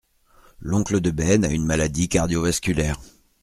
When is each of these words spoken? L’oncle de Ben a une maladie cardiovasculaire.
L’oncle 0.59 0.99
de 0.99 1.11
Ben 1.11 1.45
a 1.45 1.49
une 1.49 1.67
maladie 1.67 2.09
cardiovasculaire. 2.09 2.99